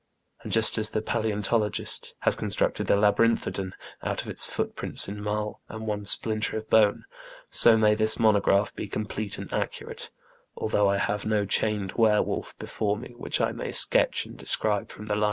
[0.41, 5.21] And just as the palaeontologist has constructed the labyrinthodon out of its foot prints in
[5.21, 7.05] marl, and one splinter of bone,
[7.51, 10.09] so may this monograph be complete and accurate,
[10.57, 14.89] although I have no chained were wolf before me which I may sketch and describe
[14.89, 15.19] from the life.